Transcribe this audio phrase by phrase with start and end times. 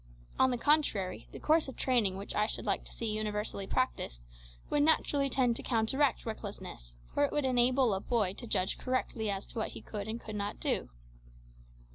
[0.39, 4.25] On the contrary, the course of training which I should like to see universally practised
[4.67, 9.29] would naturally tend to counteract recklessness, for it would enable a boy to judge correctly
[9.29, 10.89] as to what he could and could not do.